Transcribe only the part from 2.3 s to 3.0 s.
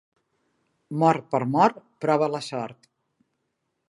la sort.